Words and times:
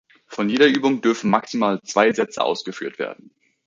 Von 0.25 0.49
jeder 0.49 0.65
Übung 0.65 1.01
dürfen 1.01 1.29
maximal 1.29 1.79
zwei 1.83 2.11
Sätze 2.11 2.41
ausgeführt 2.43 2.97
werden. 2.97 3.29